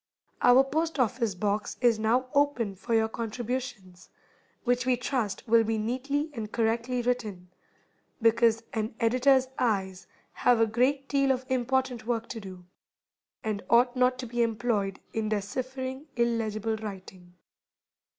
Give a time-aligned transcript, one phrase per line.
[0.41, 4.09] Our Post office Box is now open for your contributions,
[4.63, 7.51] which we trust will be neatly and correctly written,
[8.19, 12.65] because an editor's eyes have a great deal of important work to do,
[13.43, 17.35] and ought not to be employed in deciphering illegible writing.